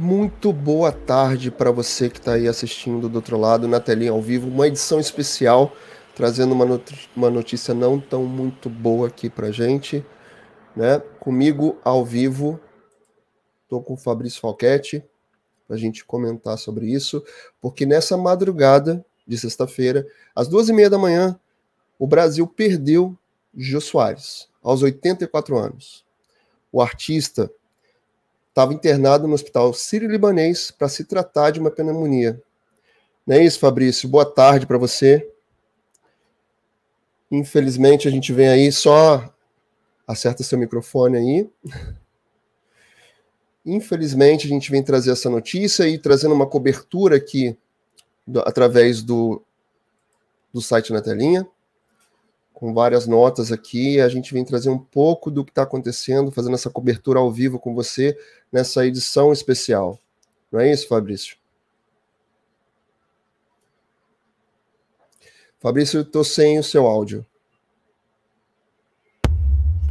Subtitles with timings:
[0.00, 4.22] Muito boa tarde para você que está aí assistindo do outro lado na telinha ao
[4.22, 5.72] vivo, uma edição especial
[6.14, 6.80] trazendo uma,
[7.16, 10.06] uma notícia não tão muito boa aqui para gente,
[10.76, 11.00] né?
[11.18, 12.60] Comigo ao vivo,
[13.64, 15.04] estou com o Fabrício Falquete
[15.66, 17.20] para a gente comentar sobre isso,
[17.60, 21.36] porque nessa madrugada de sexta-feira, às duas e meia da manhã,
[21.98, 23.18] o Brasil perdeu
[23.52, 26.06] Jô Soares, aos 84 anos.
[26.70, 27.50] O artista
[28.58, 32.42] estava internado no hospital sírio-libanês para se tratar de uma pneumonia.
[33.24, 34.08] Não é isso, Fabrício?
[34.08, 35.30] Boa tarde para você.
[37.30, 39.32] Infelizmente, a gente vem aí só.
[40.08, 41.50] Acerta seu microfone aí.
[43.64, 47.56] Infelizmente, a gente vem trazer essa notícia e trazendo uma cobertura aqui
[48.26, 49.40] do, através do,
[50.52, 51.46] do site na telinha
[52.58, 54.00] com várias notas aqui.
[54.00, 57.56] A gente vem trazer um pouco do que está acontecendo, fazendo essa cobertura ao vivo
[57.56, 58.18] com você
[58.50, 59.96] nessa edição especial.
[60.50, 61.36] Não é isso, Fabrício?
[65.60, 67.24] Fabrício, estou sem o seu áudio.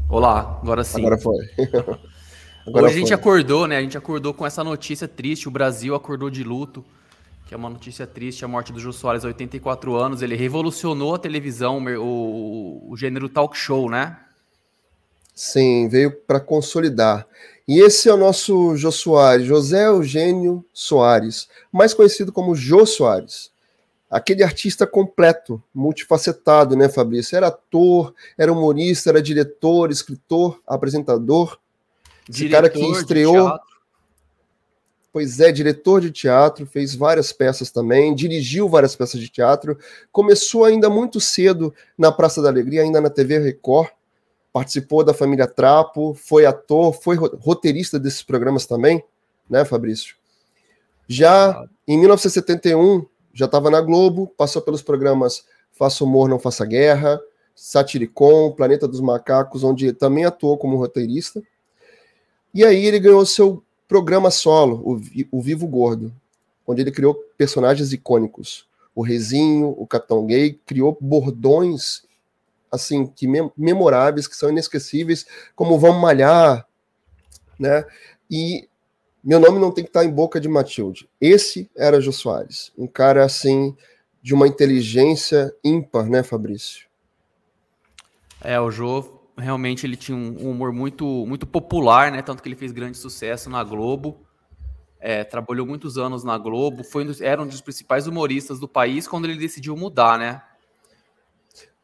[0.10, 1.00] Olá, agora sim.
[1.00, 1.38] Agora foi.
[2.68, 2.90] agora Hoje foi.
[2.90, 3.78] a gente acordou, né?
[3.78, 5.48] A gente acordou com essa notícia triste.
[5.48, 6.84] O Brasil acordou de luto
[7.48, 10.22] que é uma notícia triste, a morte do Jô Soares, 84 anos.
[10.22, 14.20] Ele revolucionou a televisão, o, o gênero talk show, né?
[15.34, 17.26] Sim, veio para consolidar.
[17.66, 23.52] E esse é o nosso Jô Soares, José Eugênio Soares, mais conhecido como Jô Soares.
[24.10, 27.36] Aquele artista completo, multifacetado, né, Fabrício?
[27.36, 31.58] Era ator, era humorista, era diretor, escritor, apresentador.
[32.30, 33.58] Esse diretor cara que estreou
[35.18, 39.76] Pois é, diretor de teatro, fez várias peças também, dirigiu várias peças de teatro,
[40.12, 43.90] começou ainda muito cedo na Praça da Alegria, ainda na TV Record,
[44.54, 49.04] participou da Família Trapo, foi ator, foi roteirista desses programas também,
[49.50, 50.16] né, Fabrício?
[51.08, 57.20] Já em 1971, já estava na Globo, passou pelos programas Faça Humor, Não Faça Guerra,
[57.56, 61.42] Satiricon, Planeta dos Macacos, onde também atuou como roteirista.
[62.54, 66.14] E aí ele ganhou seu programa solo, o, o Vivo Gordo,
[66.66, 68.68] onde ele criou personagens icônicos.
[68.94, 72.04] O Rezinho, o Capitão Gay, criou bordões
[72.72, 76.68] assim que mem memoráveis, que são inesquecíveis, como Vamos Malhar,
[77.58, 77.86] né?
[78.30, 78.68] E
[79.24, 81.10] meu nome não tem que estar em boca de Matilde.
[81.20, 83.76] Esse era Jô Soares, um cara assim
[84.22, 86.88] de uma inteligência ímpar, né, Fabrício?
[88.42, 92.22] É, o Jô realmente ele tinha um humor muito, muito popular, né?
[92.22, 94.18] Tanto que ele fez grande sucesso na Globo.
[95.00, 98.68] É, trabalhou muitos anos na Globo, foi um dos, era um dos principais humoristas do
[98.68, 100.42] país quando ele decidiu mudar, né?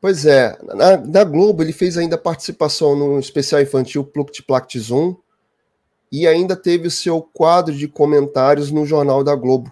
[0.01, 5.15] Pois é, na, na Globo ele fez ainda participação no especial infantil Pluct Plact Zoom
[6.11, 9.71] e ainda teve o seu quadro de comentários no Jornal da Globo.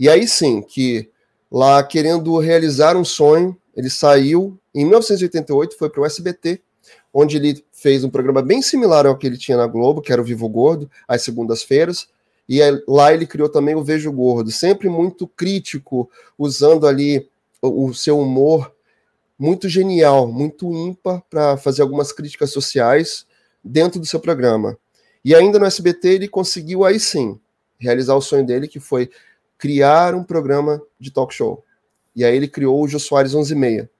[0.00, 1.10] E aí sim, que
[1.52, 6.62] lá querendo realizar um sonho, ele saiu em 1988, foi para o SBT
[7.18, 10.20] onde ele fez um programa bem similar ao que ele tinha na Globo, que era
[10.20, 12.08] o Vivo Gordo, às segundas-feiras,
[12.46, 17.26] e lá ele criou também o Vejo Gordo, sempre muito crítico, usando ali
[17.62, 18.70] o, o seu humor
[19.38, 23.26] muito genial, muito ímpar para fazer algumas críticas sociais
[23.64, 24.76] dentro do seu programa.
[25.24, 27.40] E ainda no SBT ele conseguiu aí sim
[27.78, 29.10] realizar o sonho dele, que foi
[29.56, 31.64] criar um programa de talk show.
[32.14, 33.90] E aí ele criou o Jô Soares 11 e meia.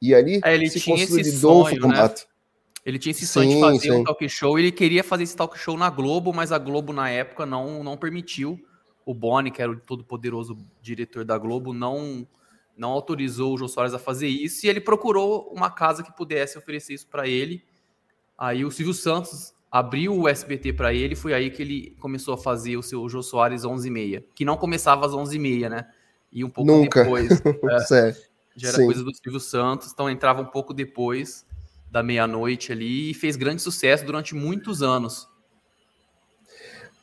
[0.00, 1.70] E ali é, ele se consolidou o né?
[1.70, 2.22] formato.
[2.22, 2.31] Né?
[2.84, 3.90] Ele tinha esse sonho de fazer sim.
[3.92, 7.08] um talk show, ele queria fazer esse talk show na Globo, mas a Globo na
[7.08, 8.60] época não, não permitiu.
[9.06, 12.26] O Boni, que era o todo-poderoso diretor da Globo, não
[12.76, 16.56] não autorizou o Jô Soares a fazer isso e ele procurou uma casa que pudesse
[16.56, 17.62] oferecer isso para ele.
[18.36, 22.38] Aí o Silvio Santos abriu o SBT para ele, foi aí que ele começou a
[22.38, 25.86] fazer o seu Jô Soares 11h30, que não começava às 11h30, né?
[26.32, 27.04] E um pouco Nunca.
[27.04, 27.30] depois.
[27.92, 28.16] é,
[28.56, 28.86] já era Sim.
[28.86, 31.46] coisa do Silvio Santos, então entrava um pouco depois
[31.92, 35.28] da meia-noite ali e fez grande sucesso durante muitos anos.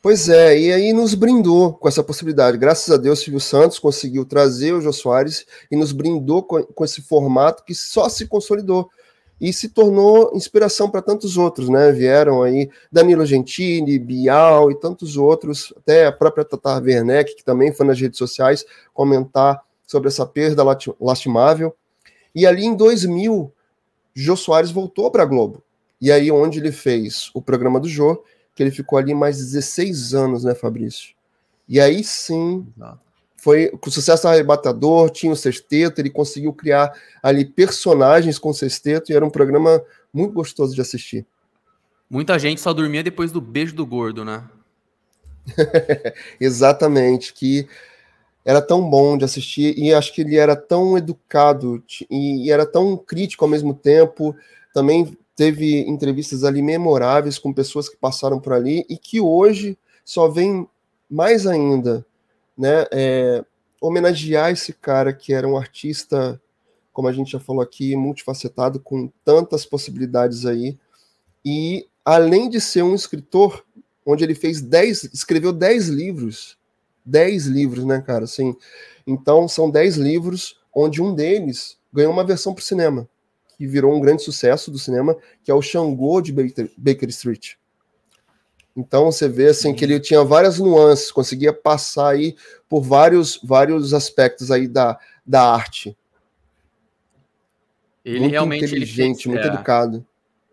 [0.02, 2.58] Pois é, e aí nos brindou com essa possibilidade.
[2.58, 6.84] Graças a Deus, Silvio Santos conseguiu trazer o Jô Soares e nos brindou com, com
[6.84, 8.90] esse formato que só se consolidou
[9.40, 11.92] e se tornou inspiração para tantos outros, né?
[11.92, 17.72] Vieram aí Danilo Gentili, Bial e tantos outros, até a própria Tata Werneck, que também
[17.72, 20.64] foi nas redes sociais comentar sobre essa perda
[20.98, 21.74] lastimável.
[22.34, 23.52] E ali em 2000,
[24.14, 25.62] Jô Soares voltou para a Globo.
[26.00, 28.24] E aí onde ele fez o programa do Jô,
[28.54, 31.14] que ele ficou ali mais 16 anos, né, Fabrício?
[31.68, 32.66] E aí sim,
[33.36, 36.92] foi com sucesso arrebatador, tinha o sexteto, ele conseguiu criar
[37.22, 41.26] ali personagens com o sexteto e era um programa muito gostoso de assistir.
[42.08, 44.44] Muita gente só dormia depois do beijo do gordo, né?
[46.40, 47.68] Exatamente, que
[48.44, 52.96] era tão bom de assistir e acho que ele era tão educado e era tão
[52.96, 54.34] crítico ao mesmo tempo.
[54.72, 60.28] Também teve entrevistas ali memoráveis com pessoas que passaram por ali e que hoje só
[60.28, 60.66] vem
[61.08, 62.04] mais ainda,
[62.56, 63.44] né, é,
[63.80, 66.40] homenagear esse cara que era um artista,
[66.92, 70.78] como a gente já falou aqui, multifacetado, com tantas possibilidades aí.
[71.44, 73.64] E além de ser um escritor,
[74.04, 76.58] onde ele fez 10, escreveu 10 livros,
[77.04, 78.24] 10 livros, né, cara?
[78.24, 78.54] Assim,
[79.06, 83.08] então são 10 livros, onde um deles ganhou uma versão para o cinema,
[83.56, 87.54] que virou um grande sucesso do cinema, que é o Xangô de Baker, Baker Street.
[88.76, 92.36] Então você vê assim que ele tinha várias nuances, conseguia passar aí
[92.68, 95.96] por vários vários aspectos aí da, da arte.
[98.04, 100.06] Ele muito realmente inteligente, ele, muito é, educado.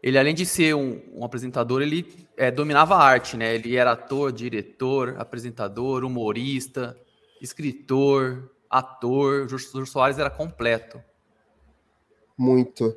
[0.07, 2.05] Ele além de ser um, um apresentador, ele
[2.37, 3.55] é, dominava a arte, né?
[3.55, 6.95] Ele era ator, diretor, apresentador, humorista,
[7.41, 9.49] escritor, ator.
[9.49, 11.01] Jô Soares era completo.
[12.37, 12.95] Muito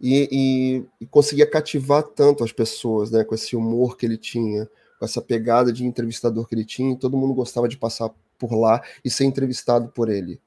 [0.00, 4.68] e, e, e, conseguia cativar tanto as pessoas, né, com esse humor que ele tinha,
[4.98, 8.54] com essa pegada de entrevistador que ele tinha, e todo mundo gostava de passar por
[8.54, 10.38] lá e ser entrevistado por ele,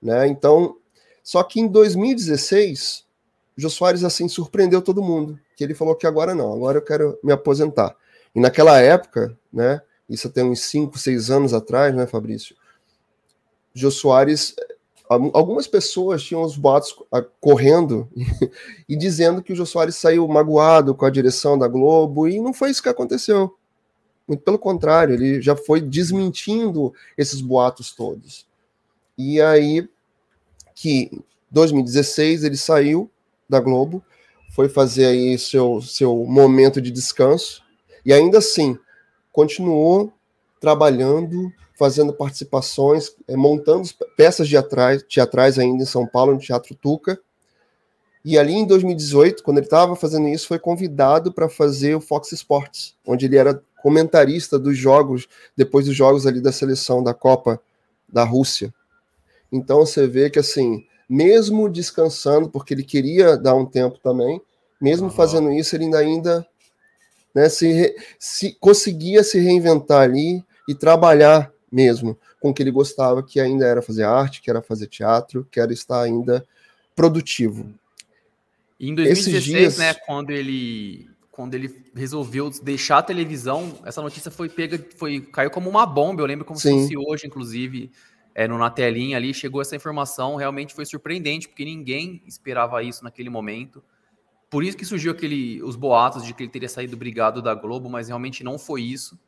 [0.00, 0.26] né?
[0.26, 0.78] Então,
[1.22, 3.03] só que em 2016,
[3.56, 6.82] o Jô Soares assim surpreendeu todo mundo, que ele falou que agora não, agora eu
[6.82, 7.96] quero me aposentar.
[8.34, 12.56] E naquela época, né, isso tem uns 5, 6 anos atrás, né, Fabrício?
[13.72, 14.54] Jô Soares
[15.08, 16.96] algumas pessoas tinham os boatos
[17.40, 18.08] correndo
[18.88, 22.54] e dizendo que o Jô Soares saiu magoado com a direção da Globo, e não
[22.54, 23.54] foi isso que aconteceu.
[24.26, 28.46] Muito pelo contrário, ele já foi desmentindo esses boatos todos.
[29.18, 29.86] E aí,
[30.74, 31.10] que
[31.50, 33.10] 2016 ele saiu
[33.48, 34.02] da Globo,
[34.50, 37.62] foi fazer aí seu, seu momento de descanso,
[38.04, 38.78] e ainda assim
[39.32, 40.12] continuou
[40.60, 47.18] trabalhando fazendo participações, é, montando peças teatrais, teatrais ainda em São Paulo, no Teatro Tuca.
[48.24, 52.32] E ali em 2018, quando ele estava fazendo isso, foi convidado para fazer o Fox
[52.32, 57.60] Sports, onde ele era comentarista dos jogos, depois dos jogos ali da seleção da Copa
[58.08, 58.72] da Rússia.
[59.52, 64.40] Então você vê que assim, mesmo descansando, porque ele queria dar um tempo também,
[64.80, 65.12] mesmo uhum.
[65.12, 66.46] fazendo isso, ele ainda, ainda
[67.34, 73.22] né, se, se conseguia se reinventar ali e trabalhar mesmo com o que ele gostava,
[73.22, 76.46] que ainda era fazer arte, que era fazer teatro, que era estar ainda
[76.94, 77.72] produtivo.
[78.78, 79.78] E em 2016, dias...
[79.78, 85.50] né, quando ele quando ele resolveu deixar a televisão, essa notícia foi pega, foi caiu
[85.50, 86.22] como uma bomba.
[86.22, 86.86] Eu lembro como Sim.
[86.86, 87.90] se fosse hoje, inclusive,
[88.34, 93.04] é, no, na telinha ali, chegou essa informação, realmente foi surpreendente, porque ninguém esperava isso
[93.04, 93.82] naquele momento.
[94.50, 97.88] Por isso que surgiu aquele, os boatos de que ele teria saído brigado da Globo,
[97.88, 99.18] mas realmente não foi isso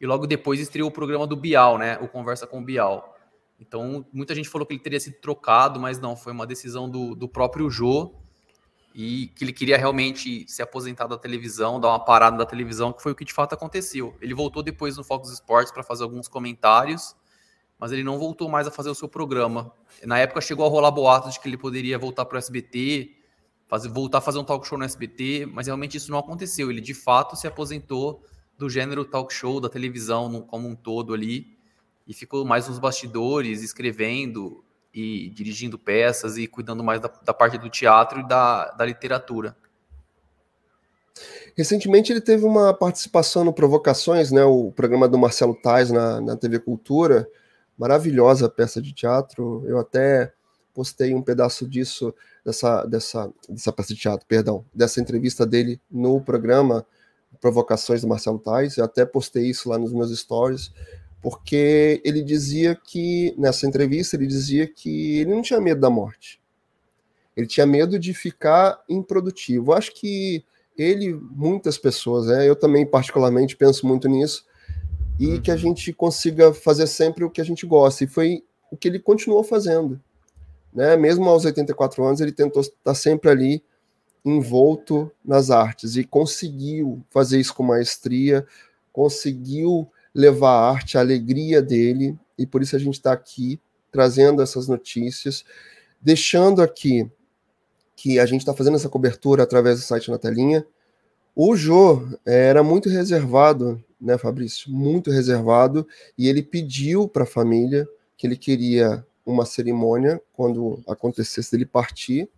[0.00, 1.98] e logo depois estreou o programa do Bial, né?
[1.98, 3.16] O Conversa com o Bial.
[3.58, 7.14] Então, muita gente falou que ele teria sido trocado, mas não, foi uma decisão do,
[7.14, 8.14] do próprio Jô
[8.94, 13.02] e que ele queria realmente se aposentar da televisão, dar uma parada da televisão, que
[13.02, 14.14] foi o que de fato aconteceu.
[14.20, 17.16] Ele voltou depois no Fox Sports para fazer alguns comentários,
[17.78, 19.72] mas ele não voltou mais a fazer o seu programa.
[20.04, 23.16] Na época chegou a rolar boatos de que ele poderia voltar para o SBT,
[23.66, 26.70] fazer, voltar a fazer um talk show no SBT, mas realmente isso não aconteceu.
[26.70, 28.22] Ele de fato se aposentou
[28.56, 31.56] do gênero talk show, da televisão como um todo ali,
[32.06, 37.58] e ficou mais nos bastidores, escrevendo e dirigindo peças e cuidando mais da, da parte
[37.58, 39.56] do teatro e da, da literatura.
[41.56, 46.36] Recentemente ele teve uma participação no Provocações, né, o programa do Marcelo Tais na, na
[46.36, 47.28] TV Cultura,
[47.78, 49.62] maravilhosa peça de teatro.
[49.66, 50.32] Eu até
[50.72, 52.14] postei um pedaço disso,
[52.44, 56.84] dessa, dessa, dessa peça de teatro, perdão, dessa entrevista dele no programa
[57.40, 60.72] provocações do Marcelo Tais, eu até postei isso lá nos meus stories,
[61.20, 66.40] porque ele dizia que, nessa entrevista, ele dizia que ele não tinha medo da morte.
[67.36, 69.72] Ele tinha medo de ficar improdutivo.
[69.72, 70.44] Acho que
[70.76, 74.44] ele, muitas pessoas, né, eu também particularmente penso muito nisso,
[75.18, 75.40] e uhum.
[75.40, 78.04] que a gente consiga fazer sempre o que a gente gosta.
[78.04, 80.00] E foi o que ele continuou fazendo.
[80.72, 80.96] Né?
[80.96, 83.62] Mesmo aos 84 anos, ele tentou estar sempre ali
[84.24, 88.46] envolto nas artes e conseguiu fazer isso com maestria,
[88.92, 93.60] conseguiu levar a arte, a alegria dele, e por isso a gente está aqui
[93.92, 95.44] trazendo essas notícias,
[96.00, 97.08] deixando aqui
[97.94, 100.66] que a gente está fazendo essa cobertura através do site na telinha.
[101.34, 104.70] O Jô era muito reservado, né, Fabrício?
[104.70, 111.56] Muito reservado, e ele pediu para a família que ele queria uma cerimônia quando acontecesse
[111.56, 112.28] ele partir,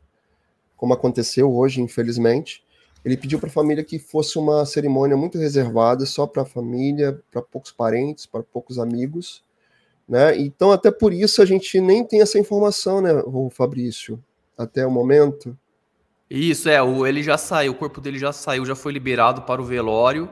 [0.77, 2.65] como aconteceu hoje, infelizmente.
[3.05, 7.21] Ele pediu para a família que fosse uma cerimônia muito reservada, só para a família,
[7.31, 9.43] para poucos parentes, para poucos amigos.
[10.09, 10.39] Né?
[10.39, 13.11] Então, até por isso, a gente nem tem essa informação, né,
[13.51, 14.23] Fabrício,
[14.57, 15.57] até o momento.
[16.29, 19.63] Isso, é, o, ele já saiu, o corpo dele já saiu, já foi liberado para
[19.63, 20.29] o velório,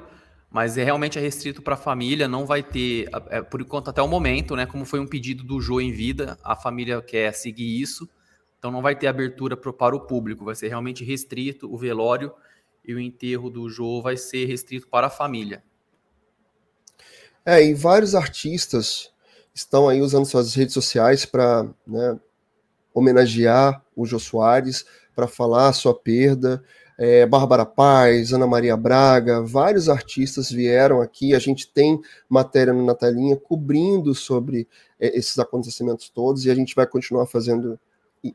[0.55, 4.01] mas é realmente é restrito para a família, não vai ter, é, por enquanto, até
[4.01, 4.65] o momento, né?
[4.65, 8.09] Como foi um pedido do Jô em vida, a família quer seguir isso,
[8.57, 12.33] então não vai ter abertura pro, para o público, vai ser realmente restrito o velório
[12.85, 15.61] e o enterro do Jô vai ser restrito para a família.
[17.45, 19.11] É, e vários artistas
[19.53, 22.17] estão aí usando suas redes sociais para né,
[22.95, 26.63] homenagear o Jô Soares, para falar a sua perda.
[26.97, 31.35] É, Bárbara Paz, Ana Maria Braga, vários artistas vieram aqui.
[31.35, 34.69] A gente tem matéria no Natalinha cobrindo sobre
[35.01, 37.79] é, esses acontecimentos todos e a gente vai continuar fazendo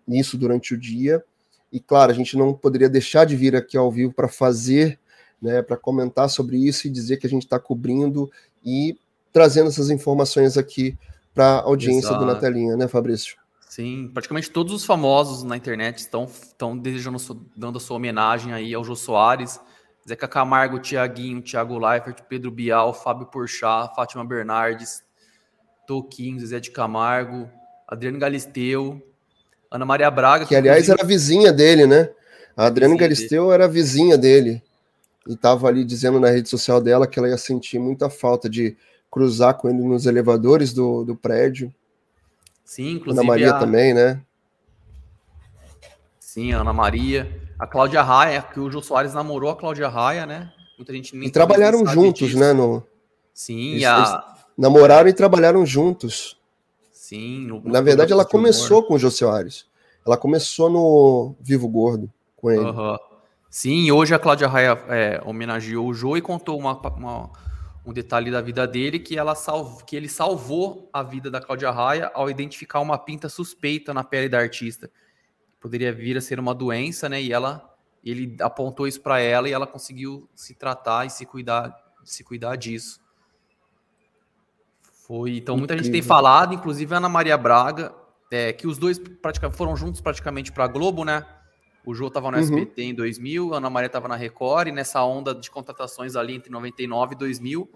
[0.07, 1.23] isso durante o dia.
[1.71, 4.99] E claro, a gente não poderia deixar de vir aqui ao vivo para fazer,
[5.41, 8.29] né, para comentar sobre isso e dizer que a gente está cobrindo
[8.65, 8.97] e
[9.31, 10.97] trazendo essas informações aqui
[11.33, 12.19] para a audiência Exato.
[12.19, 13.38] do Natalinha, né, Fabrício?
[13.69, 17.17] Sim, praticamente todos os famosos na internet estão, estão desejando,
[17.55, 19.59] dando a sua homenagem aí ao Jô Soares,
[20.07, 25.03] Zeca Camargo, Tiaguinho, Thiago Leifert, Pedro Bial, Fábio Porchat, Fátima Bernardes,
[25.85, 27.47] Toquinho, Zé de Camargo,
[27.87, 28.99] Adriano Galisteu,
[29.69, 30.47] Ana Maria Braga.
[30.47, 30.99] Que, aliás, inclusive...
[30.99, 32.09] era vizinha dele, né?
[32.57, 33.53] A Adriana Galisteu dele.
[33.53, 34.63] era vizinha dele.
[35.27, 38.75] E estava ali dizendo na rede social dela que ela ia sentir muita falta de
[39.11, 41.71] cruzar com ele nos elevadores do, do prédio.
[42.69, 43.19] Sim, inclusive.
[43.19, 43.59] Ana Maria a...
[43.59, 44.21] também, né?
[46.19, 47.41] Sim, a Ana Maria.
[47.57, 50.53] A Cláudia Raia, que o Jô Soares namorou a Cláudia Raia, né?
[50.77, 52.39] Muita gente nem E trabalharam juntos, disso.
[52.39, 52.53] né?
[52.53, 52.83] No...
[53.33, 53.97] Sim, eles, a...
[53.97, 56.39] eles namoraram e trabalharam juntos.
[56.91, 57.47] Sim.
[57.47, 59.65] No Na verdade, ela começou com o Jô Soares.
[60.05, 62.07] Ela começou no Vivo Gordo
[62.37, 62.61] com ele.
[62.61, 62.97] Uhum.
[63.49, 67.31] Sim, hoje a Cláudia Raia é, homenageou o Jô e contou uma, uma
[67.85, 71.71] um detalhe da vida dele que ela salv, que ele salvou a vida da Cláudia
[71.71, 74.89] Raia ao identificar uma pinta suspeita na pele da artista.
[75.59, 77.21] Poderia vir a ser uma doença, né?
[77.21, 77.65] E ela
[78.03, 82.55] ele apontou isso para ela e ela conseguiu se tratar e se cuidar, se cuidar
[82.55, 83.01] disso.
[85.05, 85.93] Foi, então muita Incrível.
[85.93, 87.93] gente tem falado, inclusive a Ana Maria Braga,
[88.31, 91.25] é, que os dois praticamente foram juntos praticamente para a Globo, né?
[91.85, 92.43] O Jô estava no uhum.
[92.43, 96.35] SBT em 2000, a Ana Maria estava na Record, e nessa onda de contratações ali
[96.35, 97.69] entre 99 e 2000,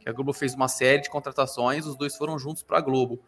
[0.00, 3.20] que a Globo fez uma série de contratações, os dois foram juntos para a Globo.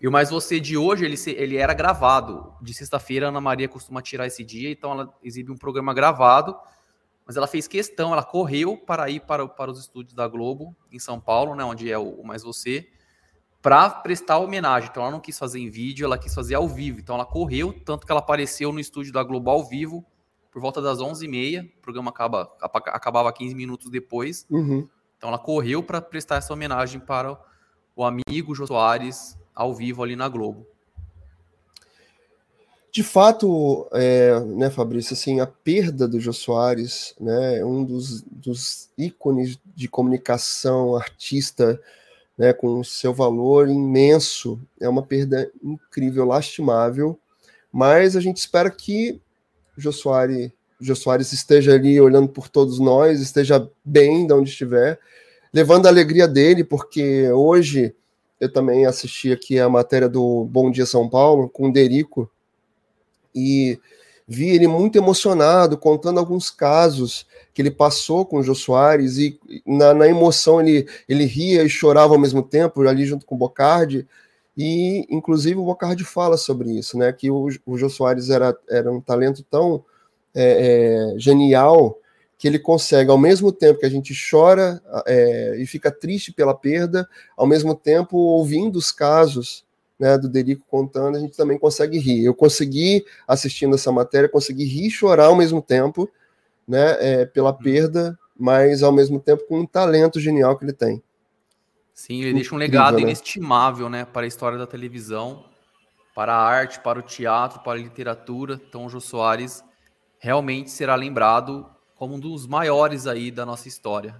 [0.00, 2.52] E o Mais Você de hoje, ele, ele era gravado.
[2.60, 6.56] De sexta-feira, a Ana Maria costuma tirar esse dia, então ela exibe um programa gravado,
[7.24, 10.98] mas ela fez questão, ela correu para ir para, para os estúdios da Globo, em
[10.98, 12.88] São Paulo, né, onde é o, o Mais Você,
[13.62, 14.88] para prestar homenagem.
[14.90, 16.98] Então ela não quis fazer em vídeo, ela quis fazer ao vivo.
[16.98, 20.04] Então ela correu, tanto que ela apareceu no estúdio da Globo ao vivo
[20.50, 21.64] por volta das 11h30.
[21.64, 24.44] O programa acaba, acabava 15 minutos depois.
[24.50, 24.88] Uhum.
[25.16, 27.38] Então ela correu para prestar essa homenagem para
[27.94, 30.66] o amigo Jô Soares ao vivo ali na Globo.
[32.90, 38.20] De fato, é, né, Fabrício, assim, a perda do Jô Soares, né, é um dos,
[38.22, 41.80] dos ícones de comunicação, artista,
[42.36, 44.60] né, com seu valor imenso.
[44.80, 47.18] É uma perda incrível, lastimável,
[47.72, 49.20] mas a gente espera que
[49.76, 54.50] o Jô Soares, Jô Soares esteja ali olhando por todos nós, esteja bem de onde
[54.50, 54.98] estiver,
[55.52, 57.94] levando a alegria dele, porque hoje
[58.40, 62.28] eu também assisti aqui a matéria do Bom Dia São Paulo com o Derico
[63.34, 63.78] e
[64.26, 69.38] vi ele muito emocionado, contando alguns casos que ele passou com o Jô Soares, e
[69.66, 73.38] na, na, emoção ele, ele ria e chorava ao mesmo tempo, ali junto com o
[73.38, 74.06] Bocardi,
[74.56, 78.90] e inclusive o Bocardi fala sobre isso, né, que o, o Jô Soares era, era
[78.90, 79.84] um talento tão
[80.34, 81.98] é, é, genial
[82.38, 86.54] que ele consegue, ao mesmo tempo que a gente chora é, e fica triste pela
[86.54, 89.64] perda, ao mesmo tempo ouvindo os casos
[90.02, 92.24] né, do Derico contando, a gente também consegue rir.
[92.24, 96.10] Eu consegui, assistindo essa matéria, consegui rir e chorar ao mesmo tempo,
[96.72, 97.58] né, é, pela uhum.
[97.58, 101.02] perda, mas ao mesmo tempo com um talento genial que ele tem.
[101.92, 103.02] Sim, ele Incrível, deixa um legado né?
[103.02, 105.44] inestimável, né, para a história da televisão,
[106.14, 108.58] para a arte, para o teatro, para a literatura.
[108.66, 109.62] Então, o Jô Soares
[110.18, 114.16] realmente será lembrado como um dos maiores aí da nossa história.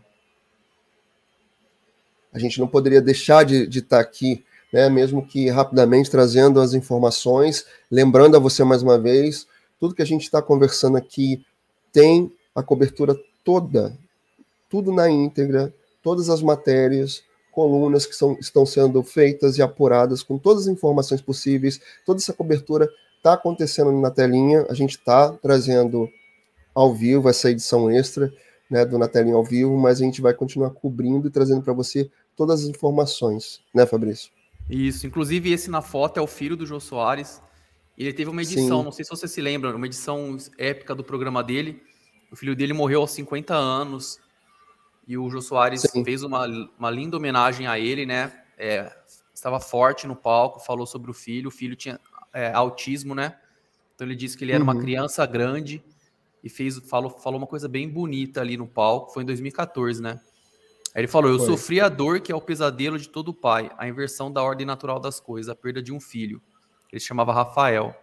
[2.35, 6.75] A gente não poderia deixar de, de estar aqui né, mesmo que rapidamente trazendo as
[6.75, 9.47] informações, lembrando a você mais uma vez,
[9.78, 11.44] tudo que a gente está conversando aqui
[11.92, 13.97] tem a cobertura toda,
[14.68, 20.38] tudo na íntegra, todas as matérias, colunas que são, estão sendo feitas e apuradas com
[20.38, 26.09] todas as informações possíveis, toda essa cobertura está acontecendo na telinha, a gente está trazendo
[26.75, 28.32] ao vivo, essa edição extra
[28.73, 32.11] né, do Natelinho ao vivo, mas a gente vai continuar cobrindo e trazendo para você
[32.35, 34.32] todas as informações, né, Fabrício?
[34.68, 37.42] Isso, inclusive esse na foto é o filho do Jô Soares.
[37.99, 38.85] Ele teve uma edição, Sim.
[38.85, 41.82] não sei se você se lembra, uma edição épica do programa dele.
[42.32, 44.18] O filho dele morreu aos 50 anos
[45.06, 46.02] e o Jô Soares Sim.
[46.02, 46.46] fez uma,
[46.78, 48.32] uma linda homenagem a ele, né?
[48.56, 48.90] É,
[49.34, 51.48] estava forte no palco, falou sobre o filho.
[51.48, 52.00] O filho tinha
[52.32, 53.36] é, autismo, né?
[53.94, 54.70] Então ele disse que ele era uhum.
[54.70, 55.84] uma criança grande
[56.42, 59.12] e fez, falou, falou uma coisa bem bonita ali no palco.
[59.12, 60.18] Foi em 2014, né?
[60.94, 61.48] Aí ele falou: Eu Foi.
[61.48, 64.98] sofri a dor que é o pesadelo de todo pai, a inversão da ordem natural
[64.98, 66.40] das coisas, a perda de um filho.
[66.90, 67.94] Ele se chamava Rafael.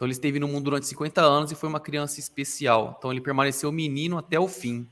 [0.00, 2.96] Então ele esteve no mundo durante 50 anos e foi uma criança especial.
[2.96, 4.86] Então ele permaneceu menino até o fim.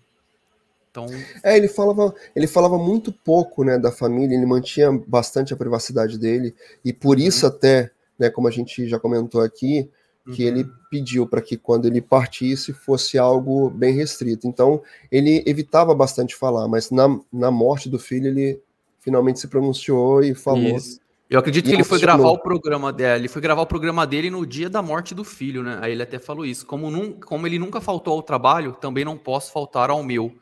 [0.91, 1.07] Então...
[1.43, 6.19] É, ele falava, ele falava muito pouco, né, da família, ele mantinha bastante a privacidade
[6.19, 7.53] dele, e por isso uhum.
[7.53, 9.89] até, né, como a gente já comentou aqui,
[10.35, 10.49] que uhum.
[10.49, 14.47] ele pediu para que quando ele partisse fosse algo bem restrito.
[14.47, 18.61] Então, ele evitava bastante falar, mas na, na morte do filho ele
[19.01, 20.77] finalmente se pronunciou e falou.
[20.77, 21.01] Isso.
[21.31, 24.31] Eu acredito que ele foi gravar o programa dele, ele foi gravar o programa dele
[24.31, 25.79] no dia da morte do filho, né?
[25.83, 26.65] Aí ele até falou isso.
[26.65, 30.35] Como, num, como ele nunca faltou ao trabalho, também não posso faltar ao meu.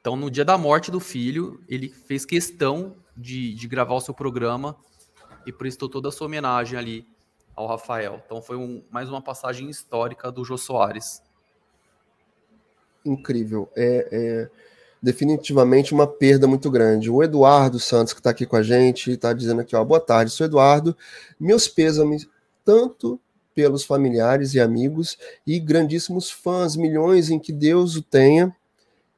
[0.00, 4.14] Então, no dia da morte do filho, ele fez questão de, de gravar o seu
[4.14, 4.76] programa
[5.44, 7.06] e prestou toda a sua homenagem ali
[7.56, 8.22] ao Rafael.
[8.24, 11.20] Então foi um, mais uma passagem histórica do Jô Soares.
[13.04, 13.68] Incrível.
[13.74, 14.50] É, é,
[15.02, 17.10] definitivamente uma perda muito grande.
[17.10, 20.32] O Eduardo Santos, que está aqui com a gente, está dizendo aqui, ó, boa tarde,
[20.32, 20.96] sou Eduardo.
[21.38, 22.28] Meus pêsames,
[22.64, 23.20] tanto
[23.54, 28.54] pelos familiares e amigos e grandíssimos fãs, milhões em que Deus o tenha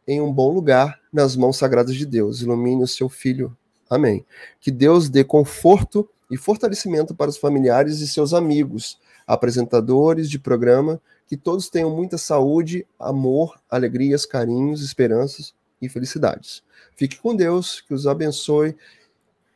[0.06, 2.40] em um bom lugar nas mãos sagradas de Deus.
[2.40, 3.56] Ilumine o seu filho.
[3.88, 4.24] Amém.
[4.60, 11.00] Que Deus dê conforto e fortalecimento para os familiares e seus amigos, apresentadores de programa,
[11.26, 16.62] que todos tenham muita saúde, amor, alegrias, carinhos, esperanças e felicidades.
[16.94, 18.76] Fique com Deus, que os abençoe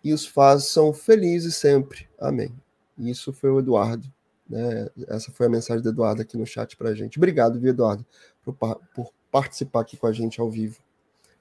[0.02, 2.08] e os façam felizes sempre.
[2.18, 2.54] Amém.
[2.98, 4.06] Isso foi o Eduardo.
[4.48, 4.88] Né?
[5.08, 7.18] Essa foi a mensagem do Eduardo aqui no chat para a gente.
[7.18, 8.04] Obrigado, viu, Eduardo,
[8.42, 8.54] por,
[8.94, 10.78] por participar aqui com a gente ao vivo.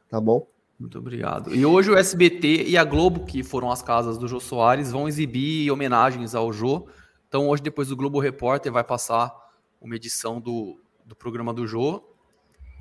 [0.10, 0.48] Tá bom?
[0.80, 1.54] Muito obrigado.
[1.54, 5.08] E hoje o SBT e a Globo, que foram as casas do Jô Soares, vão
[5.08, 6.88] exibir homenagens ao Jô.
[7.28, 9.34] Então hoje, depois do Globo Repórter, vai passar
[9.80, 12.04] uma edição do, do programa do Jô.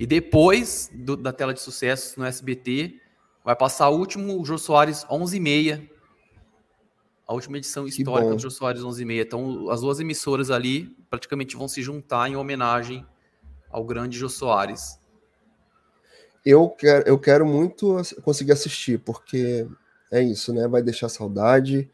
[0.03, 2.99] E depois do, da tela de sucessos no SBT,
[3.43, 5.89] vai passar o último Jô Soares 11h30.
[7.25, 9.21] A última edição histórica do Jô Soares 11h30.
[9.21, 13.05] Então as duas emissoras ali praticamente vão se juntar em homenagem
[13.69, 14.99] ao grande Jô Soares
[16.45, 19.65] eu quero, eu quero muito conseguir assistir, porque
[20.11, 20.67] é isso, né?
[20.67, 21.89] Vai deixar saudade,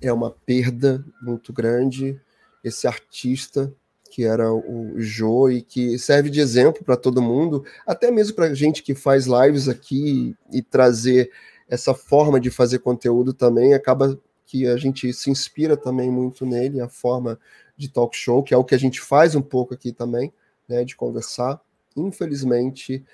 [0.00, 2.18] é uma perda muito grande.
[2.64, 3.72] Esse artista
[4.10, 8.52] que era o Joe e que serve de exemplo para todo mundo, até mesmo para
[8.52, 11.30] gente que faz lives aqui e trazer
[11.68, 16.80] essa forma de fazer conteúdo também, acaba que a gente se inspira também muito nele,
[16.80, 17.38] a forma
[17.76, 20.32] de talk show, que é o que a gente faz um pouco aqui também,
[20.68, 21.60] né, de conversar.
[21.96, 23.04] Infelizmente,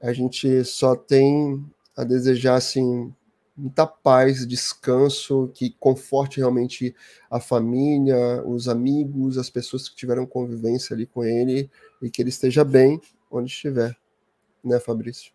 [0.00, 1.64] a gente só tem
[1.96, 3.14] a desejar assim
[3.56, 6.94] muita paz, descanso, que conforte realmente
[7.30, 12.30] a família, os amigos, as pessoas que tiveram convivência ali com ele e que ele
[12.30, 13.96] esteja bem onde estiver,
[14.64, 15.32] né, Fabrício?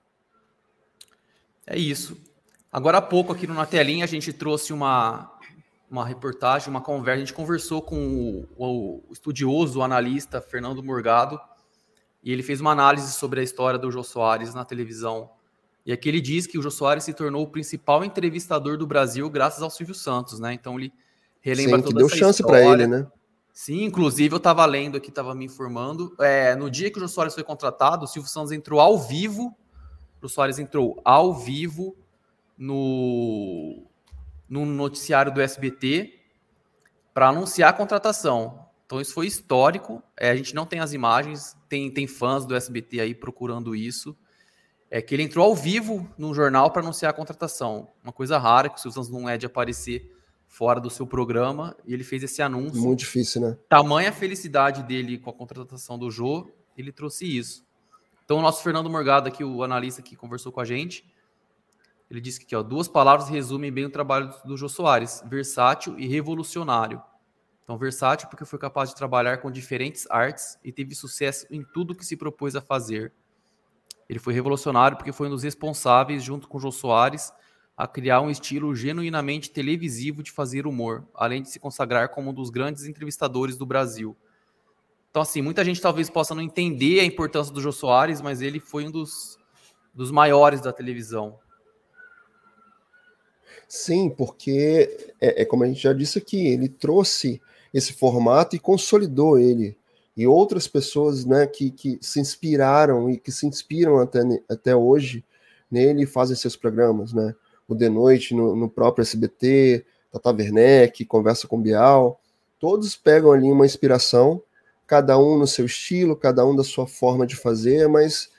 [1.66, 2.18] É isso.
[2.72, 5.32] Agora há pouco aqui no Na Telinha a gente trouxe uma,
[5.90, 11.40] uma reportagem, uma conversa, a gente conversou com o, o estudioso, o analista Fernando Morgado,
[12.24, 15.32] e ele fez uma análise sobre a história do Jô Soares na televisão.
[15.86, 19.30] E aqui ele diz que o Jô Soares se tornou o principal entrevistador do Brasil
[19.30, 20.54] graças ao Silvio Santos, né?
[20.54, 20.92] Então ele
[21.40, 23.08] relembra Sim, toda que deu chance para ele, né?
[23.54, 26.16] Sim, inclusive eu estava lendo aqui, estava me informando.
[26.20, 29.56] É, no dia que o Jô Soares foi contratado, o Silvio Santos entrou ao vivo.
[30.18, 31.96] O Jô Soares entrou ao vivo
[32.58, 33.86] no,
[34.50, 36.20] no noticiário do SBT
[37.14, 38.66] para anunciar a contratação.
[38.86, 40.02] Então isso foi histórico.
[40.18, 44.18] É, a gente não tem as imagens, tem, tem fãs do SBT aí procurando isso.
[44.96, 47.90] É que ele entrou ao vivo num jornal para anunciar a contratação.
[48.02, 50.10] Uma coisa rara, que o Silvio Santos não é de aparecer
[50.48, 52.82] fora do seu programa, e ele fez esse anúncio.
[52.82, 53.58] Muito difícil, né?
[53.68, 57.66] Tamanha felicidade dele com a contratação do Jô, ele trouxe isso.
[58.24, 61.06] Então, o nosso Fernando Morgado aqui, o analista que conversou com a gente,
[62.10, 66.08] ele disse que ó, duas palavras resumem bem o trabalho do Jô Soares: versátil e
[66.08, 67.04] revolucionário.
[67.66, 71.94] Então, versátil porque foi capaz de trabalhar com diferentes artes e teve sucesso em tudo
[71.94, 73.12] que se propôs a fazer.
[74.10, 77.32] Ele foi revolucionário porque foi um dos responsáveis, junto com Jô Soares,
[77.76, 82.34] a criar um estilo genuinamente televisivo de fazer humor, além de se consagrar como um
[82.34, 84.16] dos grandes entrevistadores do Brasil.
[85.10, 88.60] Então, assim, muita gente talvez possa não entender a importância do Jô Soares, mas ele
[88.60, 89.38] foi um dos,
[89.94, 91.40] dos maiores da televisão.
[93.68, 97.42] Sim, porque é, é, como a gente já disse aqui, ele trouxe
[97.74, 99.78] esse formato e consolidou ele.
[100.16, 105.24] E outras pessoas né, que, que se inspiraram e que se inspiram até, até hoje
[105.70, 107.36] nele e fazem seus programas, né?
[107.68, 112.22] O De Noite no, no próprio SBT, Tata Werneck, Conversa com Bial,
[112.60, 114.42] todos pegam ali uma inspiração
[114.88, 118.30] cada um no seu estilo, cada um da sua forma de fazer, mas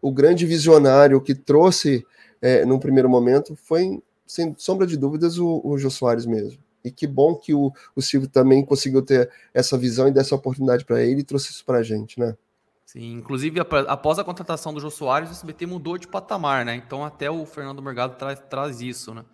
[0.00, 2.06] o grande visionário que trouxe
[2.40, 6.58] é, num primeiro momento foi, sem sombra de dúvidas, o, o Jô Soares mesmo.
[6.88, 10.84] E que bom que o, o Silvio também conseguiu ter essa visão e dessa oportunidade
[10.84, 12.36] para ele e trouxe isso para a gente, né?
[12.84, 16.74] Sim, inclusive após a contratação do Jô Soares, o SBT mudou de patamar, né?
[16.74, 19.24] Então até o Fernando Morgado traz, traz isso, né?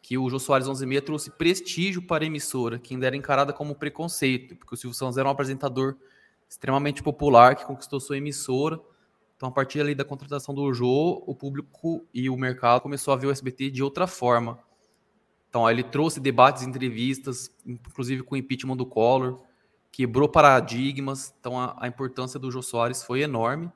[0.00, 3.74] Que o Jô Soares 11 trouxe prestígio para a emissora, que ainda era encarada como
[3.74, 5.96] preconceito, porque o Silvio Santos era um apresentador
[6.48, 8.80] extremamente popular que conquistou sua emissora.
[9.36, 13.16] Então, a partir ali da contratação do Jô, o público e o mercado começou a
[13.16, 14.58] ver o SBT de outra forma.
[15.54, 19.38] Então, ele trouxe debates, entrevistas, inclusive com o impeachment do Collor,
[19.92, 21.32] quebrou paradigmas.
[21.38, 23.70] Então, a, a importância do Jô Soares foi enorme.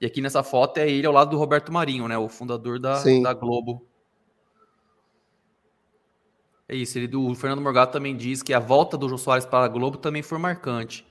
[0.00, 3.02] E aqui nessa foto é ele ao lado do Roberto Marinho, né, o fundador da,
[3.22, 3.86] da Globo.
[6.66, 6.96] É isso.
[6.96, 9.98] Ele, o Fernando Morgado também diz que a volta do Jô Soares para a Globo
[9.98, 11.06] também foi marcante.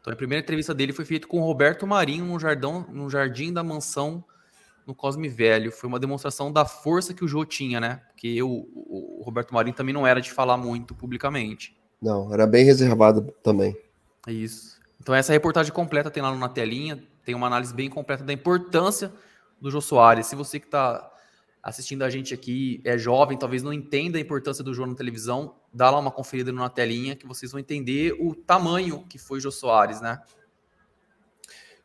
[0.00, 3.52] Então, a primeira entrevista dele foi feita com o Roberto Marinho no, jardão, no jardim
[3.52, 4.24] da mansão
[4.88, 5.70] no Cosme Velho.
[5.70, 8.00] Foi uma demonstração da força que o Jô tinha, né?
[8.08, 11.78] Porque eu, o Roberto Marinho também não era de falar muito publicamente.
[12.00, 13.76] Não, era bem reservado também.
[14.26, 14.78] É isso.
[14.98, 17.04] Então, essa reportagem completa tem lá na telinha.
[17.22, 19.12] Tem uma análise bem completa da importância
[19.60, 20.26] do Jô Soares.
[20.26, 21.12] Se você que está
[21.62, 25.56] assistindo a gente aqui é jovem, talvez não entenda a importância do Jô na televisão,
[25.70, 29.50] dá lá uma conferida na telinha que vocês vão entender o tamanho que foi Jô
[29.50, 30.18] Soares, né?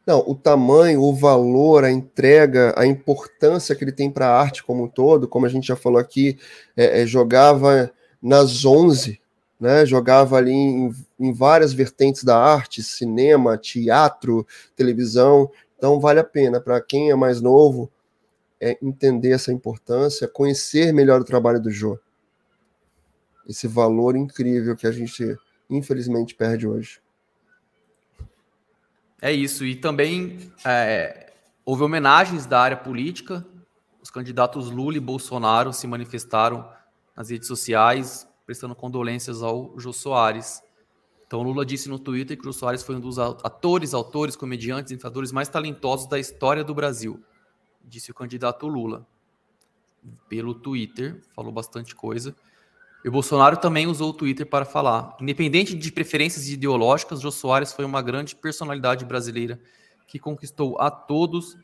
[0.06, 4.62] Não, o tamanho, o valor, a entrega, a importância que ele tem para a arte
[4.64, 6.38] como um todo, como a gente já falou aqui,
[6.76, 7.90] é, é, jogava
[8.22, 9.22] nas 11,
[9.60, 9.86] né?
[9.86, 15.50] jogava ali em, em várias vertentes da arte, cinema, teatro, televisão.
[15.78, 17.90] Então vale a pena para quem é mais novo
[18.64, 22.00] é entender essa importância, conhecer melhor o trabalho do Jô.
[23.46, 25.38] Esse valor incrível que a gente,
[25.70, 27.03] infelizmente, perde hoje.
[29.24, 29.66] É isso.
[29.66, 31.32] E também é,
[31.64, 33.46] houve homenagens da área política.
[34.02, 36.70] Os candidatos Lula e Bolsonaro se manifestaram
[37.16, 40.62] nas redes sociais, prestando condolências ao Jô Soares.
[41.26, 44.92] Então, Lula disse no Twitter que o Jô Soares foi um dos atores, autores, comediantes,
[44.92, 47.24] influenciadores mais talentosos da história do Brasil
[47.84, 49.06] disse o candidato Lula.
[50.28, 52.36] Pelo Twitter, falou bastante coisa.
[53.04, 55.18] E o Bolsonaro também usou o Twitter para falar.
[55.20, 59.60] Independente de preferências ideológicas, Jô Soares foi uma grande personalidade brasileira
[60.08, 61.58] que conquistou a todos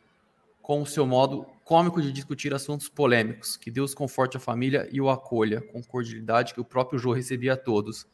[0.62, 3.56] com o seu modo cômico de discutir assuntos polêmicos.
[3.56, 7.54] Que Deus conforte a família e o acolha com cordialidade que o próprio Jô recebia
[7.54, 8.06] a todos.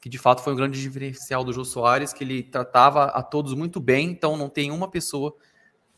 [0.00, 3.54] Que de fato foi um grande diferencial do Jô Soares, que ele tratava a todos
[3.54, 5.34] muito bem, então não tem uma pessoa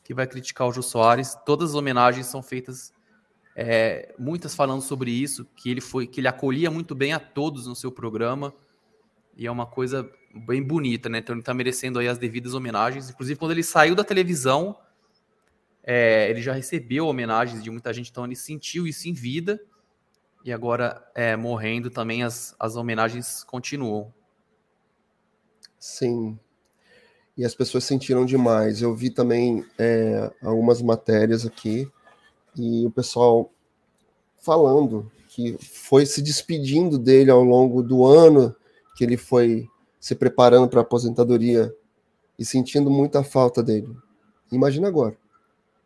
[0.05, 1.35] que vai criticar o Jô Soares.
[1.47, 2.93] Todas as homenagens são feitas,
[3.57, 7.67] é, muitas falando sobre isso, que ele foi, que ele acolhia muito bem a todos
[7.67, 8.53] no seu programa.
[9.37, 11.19] E é uma coisa bem bonita, né?
[11.19, 13.11] Então ele está merecendo aí as devidas homenagens.
[13.11, 14.77] Inclusive, quando ele saiu da televisão,
[15.83, 19.61] é, ele já recebeu homenagens de muita gente, então ele sentiu isso em vida.
[20.45, 24.13] E agora, é, morrendo também, as, as homenagens continuam.
[25.79, 26.39] Sim,
[27.37, 28.83] e as pessoas sentiram demais.
[28.83, 31.91] Eu vi também é, algumas matérias aqui
[32.57, 33.51] e o pessoal
[34.41, 38.55] falando que foi se despedindo dele ao longo do ano
[38.97, 41.75] que ele foi se preparando para a aposentadoria
[42.39, 43.89] e sentindo muita falta dele.
[44.53, 45.17] Imagina agora.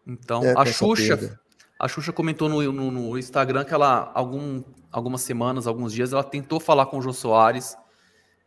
[0.07, 1.39] Então, é, a Xuxa,
[1.79, 6.25] a Xuxa comentou no, no, no, Instagram que ela, algum, algumas semanas, alguns dias, ela
[6.25, 7.77] tentou falar com o Jô Soares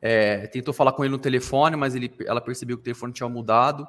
[0.01, 3.29] é, tentou falar com ele no telefone, mas ele, ela percebeu que o telefone tinha
[3.29, 3.87] mudado.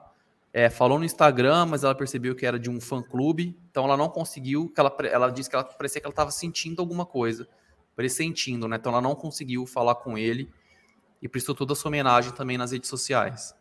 [0.52, 4.08] É, falou no Instagram, mas ela percebeu que era de um fã-clube, então ela não
[4.08, 4.68] conseguiu.
[4.68, 7.48] Que ela, ela disse que ela parecia que ela estava sentindo alguma coisa,
[7.96, 8.76] pressentindo, né?
[8.76, 10.50] Então ela não conseguiu falar com ele
[11.22, 13.54] e prestou toda a sua homenagem também nas redes sociais.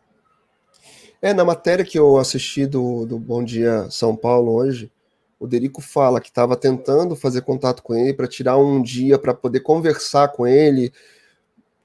[1.22, 4.90] É, na matéria que eu assisti do, do Bom Dia São Paulo hoje,
[5.38, 9.32] o Derico fala que estava tentando fazer contato com ele para tirar um dia para
[9.32, 10.92] poder conversar com ele,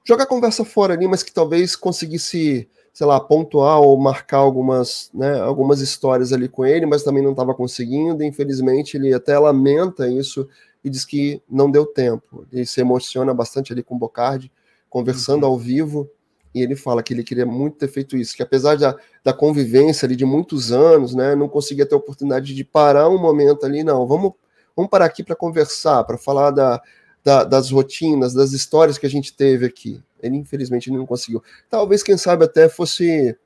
[0.03, 5.11] jogar a conversa fora ali, mas que talvez conseguisse, sei lá, pontuar ou marcar algumas,
[5.13, 8.23] né, algumas histórias ali com ele, mas também não estava conseguindo.
[8.23, 10.49] Infelizmente, ele até lamenta isso
[10.83, 12.47] e diz que não deu tempo.
[12.51, 14.51] Ele se emociona bastante ali com o Bocardi,
[14.89, 15.51] conversando uhum.
[15.51, 16.09] ao vivo.
[16.55, 20.07] E ele fala que ele queria muito ter feito isso, que apesar da, da convivência
[20.07, 23.83] ali de muitos anos, né, não conseguia ter a oportunidade de parar um momento ali,
[23.83, 24.31] não, vamos,
[24.75, 26.81] vamos parar aqui para conversar, para falar da,
[27.23, 30.01] da, das rotinas, das histórias que a gente teve aqui.
[30.21, 31.43] Ele, infelizmente, não conseguiu.
[31.69, 33.37] Talvez, quem sabe, até fosse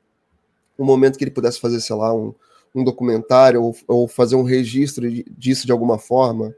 [0.77, 2.33] um momento que ele pudesse fazer, sei lá, um,
[2.73, 5.05] um documentário ou, ou fazer um registro
[5.37, 6.55] disso de alguma forma,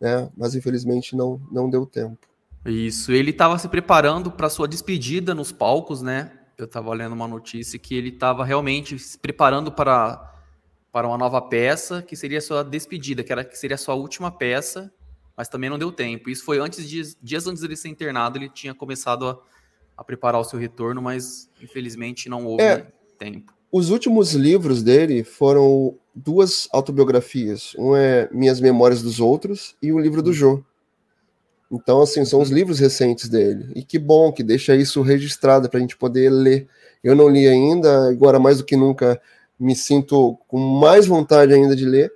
[0.00, 0.28] né?
[0.36, 2.18] Mas infelizmente não, não deu tempo.
[2.64, 6.30] Isso, ele estava se preparando para sua despedida nos palcos, né?
[6.56, 10.32] Eu estava lendo uma notícia que ele estava realmente se preparando para,
[10.92, 13.94] para uma nova peça, que seria a sua despedida, que, era, que seria a sua
[13.94, 14.92] última peça,
[15.36, 16.30] mas também não deu tempo.
[16.30, 19.38] Isso foi antes de, dias antes dele ser internado, ele tinha começado a,
[19.96, 22.86] a preparar o seu retorno, mas infelizmente não houve é,
[23.18, 23.52] tempo.
[23.70, 27.74] Os últimos livros dele foram duas autobiografias.
[27.78, 30.34] Um é Minhas Memórias dos Outros e o livro do hum.
[30.34, 30.64] Jô.
[31.72, 32.56] Então, assim, são os uhum.
[32.56, 33.72] livros recentes dele.
[33.74, 36.68] E que bom que deixa isso registrado para a gente poder ler.
[37.02, 39.18] Eu não li ainda, agora mais do que nunca
[39.58, 42.12] me sinto com mais vontade ainda de ler,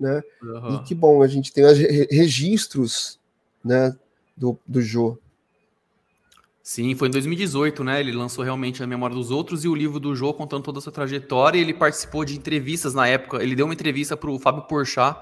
[0.00, 0.22] né?
[0.42, 0.76] Uhum.
[0.76, 1.62] E que bom, a gente tem
[2.10, 3.20] registros,
[3.62, 3.94] né,
[4.34, 5.18] do, do Jô.
[6.62, 8.00] Sim, foi em 2018, né?
[8.00, 10.80] Ele lançou realmente a Memória dos Outros e o livro do Jô contando toda a
[10.80, 11.58] sua trajetória.
[11.58, 13.42] ele participou de entrevistas na época.
[13.42, 15.18] Ele deu uma entrevista para o Fábio Porchat,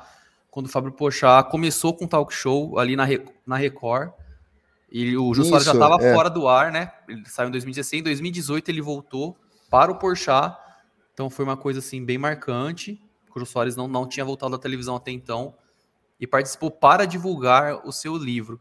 [0.50, 3.06] quando o Fábio Pochá começou com o talk show ali na,
[3.46, 4.10] na Record.
[4.90, 6.14] E o Jô Soares já estava é.
[6.14, 6.92] fora do ar, né?
[7.08, 8.00] Ele saiu em 2016.
[8.00, 9.36] Em 2018 ele voltou
[9.70, 10.56] para o Porchat.
[11.14, 13.00] Então foi uma coisa assim bem marcante.
[13.38, 15.54] Jô Soares não, não tinha voltado à televisão até então.
[16.20, 18.60] E participou para divulgar o seu livro.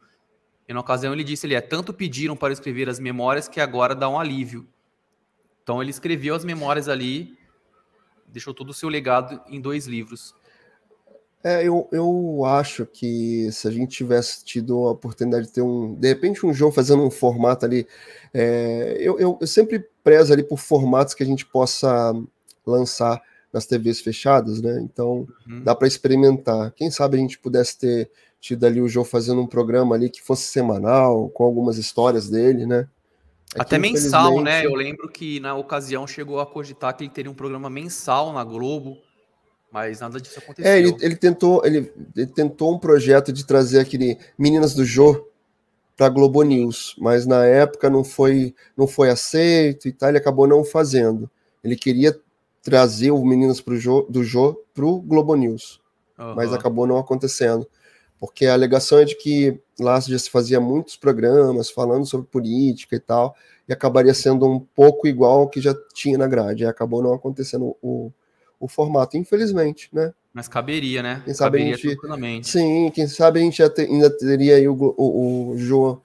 [0.67, 3.95] E na ocasião ele disse: ele é tanto pediram para escrever as memórias que agora
[3.95, 4.67] dá um alívio.
[5.63, 7.37] Então ele escreveu as memórias ali,
[8.27, 10.33] deixou todo o seu legado em dois livros.
[11.43, 15.93] É, eu, eu acho que se a gente tivesse tido a oportunidade de ter um,
[15.93, 17.87] de repente, um jogo fazendo um formato ali,
[18.33, 22.13] é, eu, eu, eu, sempre prezo ali por formatos que a gente possa
[22.65, 24.79] lançar nas TVs fechadas, né?
[24.81, 25.63] Então uhum.
[25.63, 26.71] dá para experimentar.
[26.71, 30.21] Quem sabe a gente pudesse ter tido ali o jogo fazendo um programa ali que
[30.21, 32.87] fosse semanal, com algumas histórias dele, né?
[33.55, 34.65] É Até mensal, né?
[34.65, 38.43] Eu lembro que na ocasião chegou a cogitar que ele teria um programa mensal na
[38.43, 38.97] Globo
[39.71, 40.71] mas nada disso aconteceu.
[40.71, 45.27] É, ele, ele tentou, ele, ele, tentou um projeto de trazer aquele Meninas do Jô
[45.95, 50.47] para Globo News, mas na época não foi, não foi aceito e tal, ele acabou
[50.47, 51.29] não fazendo.
[51.63, 52.17] Ele queria
[52.67, 55.79] trazer o Meninas pro Jô, do Jô para o Globo News,
[56.19, 56.35] uhum.
[56.35, 57.65] mas acabou não acontecendo.
[58.19, 62.97] Porque a alegação é de que lá já se fazia muitos programas falando sobre política
[62.97, 63.33] e tal,
[63.69, 66.63] e acabaria sendo um pouco igual ao que já tinha na grade.
[66.63, 68.11] E acabou não acontecendo o,
[68.59, 70.13] o formato, infelizmente, né?
[70.33, 71.21] Mas caberia, né?
[71.23, 71.87] Quem sabe caberia a gente,
[72.43, 76.01] Sim, quem sabe a gente ainda teria aí o, o, o Jô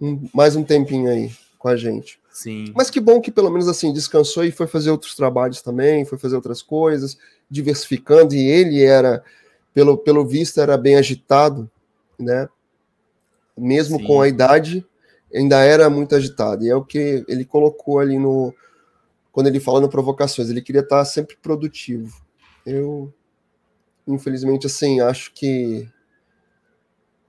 [0.00, 1.30] um, mais um tempinho aí
[1.64, 2.20] com a gente.
[2.30, 2.66] Sim.
[2.76, 6.18] Mas que bom que pelo menos assim descansou e foi fazer outros trabalhos também, foi
[6.18, 7.16] fazer outras coisas,
[7.48, 9.24] diversificando, e ele era,
[9.72, 11.70] pelo, pelo visto, era bem agitado,
[12.18, 12.50] né?
[13.56, 14.06] Mesmo Sim.
[14.06, 14.86] com a idade,
[15.34, 16.66] ainda era muito agitado.
[16.66, 18.54] E é o que ele colocou ali no,
[19.32, 22.14] quando ele fala no Provocações, ele queria estar sempre produtivo.
[22.66, 23.10] Eu,
[24.06, 25.88] infelizmente, assim, acho que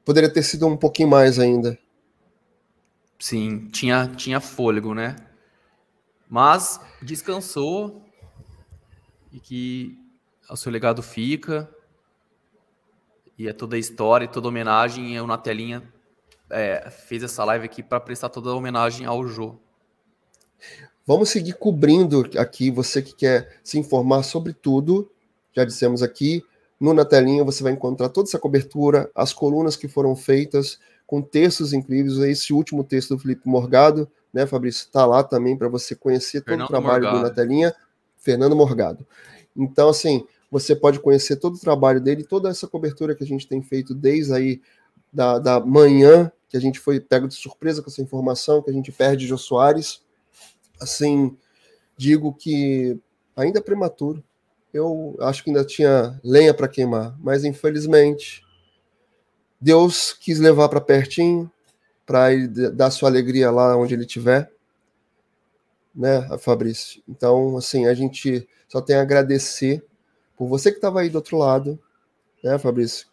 [0.04, 1.80] poderia ter sido um pouquinho mais ainda.
[3.20, 5.16] Sim, tinha, tinha fôlego, né?
[6.30, 8.02] Mas descansou
[9.32, 9.98] e que
[10.50, 11.70] o seu legado fica.
[13.38, 15.16] E é toda a história toda a homenagem.
[15.16, 15.84] Eu na telinha
[16.50, 19.56] é, fez essa live aqui para prestar toda a homenagem ao Jô.
[21.06, 22.72] Vamos seguir cobrindo aqui.
[22.72, 25.12] Você que quer se informar sobre tudo,
[25.54, 26.44] já dissemos aqui,
[26.80, 31.22] no Na Telinha você vai encontrar toda essa cobertura, as colunas que foram feitas, com
[31.22, 32.18] textos incríveis.
[32.20, 34.86] Esse último texto do Felipe Morgado, né, Fabrício?
[34.86, 37.18] Está lá também para você conhecer todo Fernando o trabalho Morgado.
[37.18, 37.76] do Na Telinha.
[38.18, 39.06] Fernando Morgado.
[39.56, 43.48] Então, assim, você pode conhecer todo o trabalho dele, toda essa cobertura que a gente
[43.48, 44.62] tem feito desde aí
[45.14, 48.74] da, da manhã, que a gente foi pego de surpresa com essa informação, que a
[48.74, 50.04] gente perde Jô Soares
[50.80, 51.38] assim,
[51.98, 53.00] digo que
[53.36, 54.24] ainda é prematuro.
[54.74, 58.45] Eu acho que ainda tinha lenha para queimar, mas infelizmente
[59.66, 61.52] Deus quis levar para pertinho,
[62.06, 62.30] para
[62.72, 64.52] dar sua alegria lá onde ele estiver,
[65.94, 67.02] né, Fabrício?
[67.10, 69.84] Então, assim, a gente só tem a agradecer
[70.38, 71.80] por você que estava aí do outro lado,
[72.44, 73.08] né, Fabrício?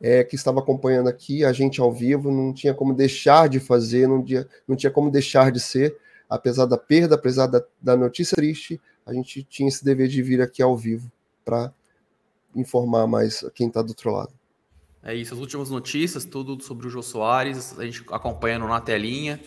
[0.00, 4.08] É, que estava acompanhando aqui a gente ao vivo, não tinha como deixar de fazer,
[4.08, 5.96] não tinha, não tinha como deixar de ser
[6.32, 10.40] apesar da perda, apesar da, da notícia triste, a gente tinha esse dever de vir
[10.40, 11.12] aqui ao vivo
[11.44, 11.70] para
[12.56, 14.32] informar mais quem está do outro lado.
[15.04, 19.40] É isso, as últimas notícias, tudo sobre o Jô Soares, a gente acompanhando na telinha.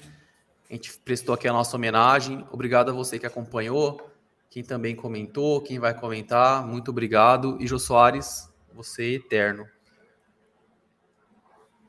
[0.70, 2.46] A gente prestou aqui a nossa homenagem.
[2.52, 4.02] Obrigado a você que acompanhou,
[4.50, 6.68] quem também comentou, quem vai comentar.
[6.68, 7.58] Muito obrigado.
[7.62, 9.65] E Jô Soares, você é eterno.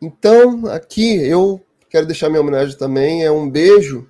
[0.00, 3.24] Então, aqui eu quero deixar minha homenagem também.
[3.24, 4.08] É um beijo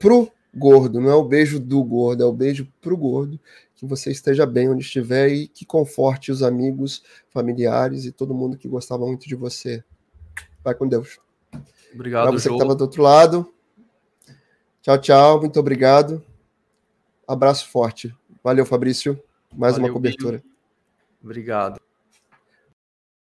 [0.00, 1.00] pro gordo.
[1.00, 3.38] Não é o beijo do gordo, é o beijo pro gordo.
[3.82, 8.56] Que você esteja bem onde estiver e que conforte os amigos, familiares e todo mundo
[8.56, 9.82] que gostava muito de você.
[10.62, 11.18] Vai com Deus.
[11.92, 12.50] Obrigado, Pra você Jô.
[12.50, 13.52] que estava do outro lado.
[14.82, 15.40] Tchau, tchau.
[15.40, 16.24] Muito obrigado.
[17.26, 18.14] Abraço forte.
[18.40, 19.20] Valeu, Fabrício.
[19.52, 20.40] Mais Valeu, uma cobertura.
[21.20, 21.80] Obrigado.